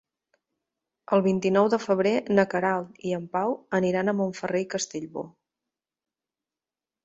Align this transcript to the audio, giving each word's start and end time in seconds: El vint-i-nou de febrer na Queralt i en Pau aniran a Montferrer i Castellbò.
El 1.17 1.21
vint-i-nou 1.27 1.69
de 1.73 1.79
febrer 1.83 2.15
na 2.39 2.47
Queralt 2.55 3.05
i 3.11 3.15
en 3.19 3.29
Pau 3.37 3.55
aniran 3.81 4.09
a 4.15 4.19
Montferrer 4.25 4.65
i 4.69 4.71
Castellbò. 4.75 5.29